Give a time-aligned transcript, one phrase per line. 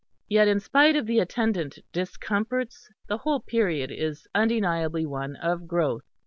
[0.27, 6.07] Yet in spite of the attendant discomforts the whole period is undeniably one of growth.